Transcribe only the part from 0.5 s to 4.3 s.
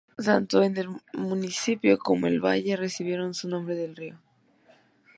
el municipio como el valle reciben su nombre del río.